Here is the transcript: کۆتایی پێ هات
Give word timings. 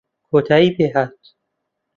کۆتایی 0.29 0.69
پێ 0.75 0.85
هات 0.93 1.17